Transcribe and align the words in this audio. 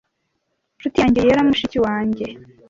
nshuti 0.77 0.97
yanjye 1.01 1.19
yera 1.25 1.47
mushiki 1.47 1.77
wanjye 1.85 2.25